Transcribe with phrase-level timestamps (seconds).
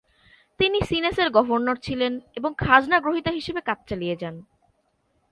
[0.59, 4.35] তিনি সিনেসের গভর্নর ছিলেন, এবং খাজনা গ্রহীতা হিসেবে কাজ চালিয়ে যান।